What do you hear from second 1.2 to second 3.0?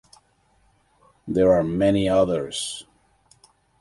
There are many others.